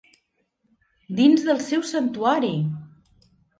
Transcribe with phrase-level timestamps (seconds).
[1.19, 2.53] Dins del seu santuari!